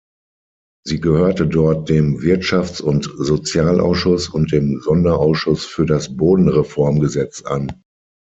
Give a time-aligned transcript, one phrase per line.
[0.83, 7.83] Sie gehörte dort dem Wirtschafts- und Sozialausschuss und dem Sonderausschuss für das Bodenreformgesetz an.